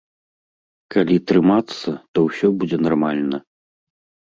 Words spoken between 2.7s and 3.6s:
нармальна.